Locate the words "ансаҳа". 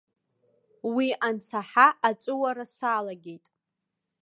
1.27-1.87